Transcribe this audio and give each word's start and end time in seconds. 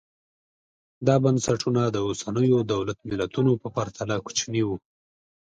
دا 1.07 1.15
بنسټونه 1.23 1.81
د 1.89 1.97
اوسنیو 2.07 2.57
دولت 2.73 2.97
ملتونو 3.09 3.51
په 3.61 3.67
پرتله 3.75 4.15
کوچني 4.25 4.61
وو 4.65 4.77